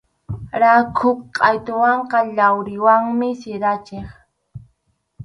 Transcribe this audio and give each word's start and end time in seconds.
Rakhu 0.61 1.09
qʼaytuwanqa 1.35 2.17
yawriwanmi 2.37 3.27
siranchik. 3.41 4.07